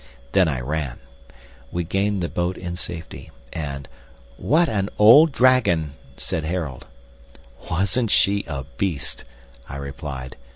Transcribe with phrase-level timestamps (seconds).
[0.31, 0.97] Then I ran.
[1.71, 3.87] We gained the boat in safety; and
[4.35, 6.87] "What an old dragon!" said Harold.
[7.69, 9.25] "Wasn't she a beast!"
[9.69, 10.37] I replied.